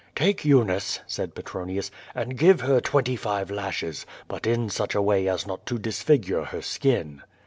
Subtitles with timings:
[0.15, 5.27] "Take Eunice," said Petronius, "and give her twenty five lashes, but in such a way
[5.27, 7.21] as not to disfigure her skin."